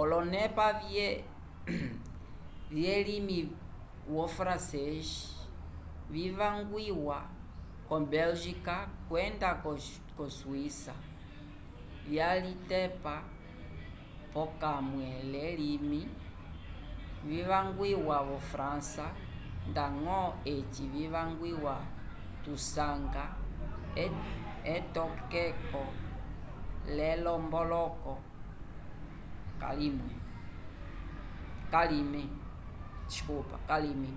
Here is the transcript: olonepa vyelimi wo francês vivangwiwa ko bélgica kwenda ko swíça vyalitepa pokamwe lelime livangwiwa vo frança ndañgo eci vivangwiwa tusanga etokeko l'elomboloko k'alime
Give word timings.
olonepa 0.00 0.66
vyelimi 2.74 3.40
wo 4.14 4.24
francês 4.38 5.08
vivangwiwa 6.14 7.18
ko 7.88 7.94
bélgica 8.12 8.76
kwenda 9.08 9.48
ko 10.16 10.24
swíça 10.38 10.92
vyalitepa 12.10 13.14
pokamwe 14.34 15.08
lelime 15.32 16.02
livangwiwa 17.30 18.16
vo 18.28 18.38
frança 18.50 19.04
ndañgo 19.70 20.20
eci 20.54 20.82
vivangwiwa 20.94 21.74
tusanga 22.44 23.24
etokeko 24.74 25.84
l'elomboloko 26.96 28.12
k'alime 33.60 34.14